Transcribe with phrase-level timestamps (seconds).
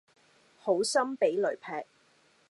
[0.57, 1.85] 好心俾雷劈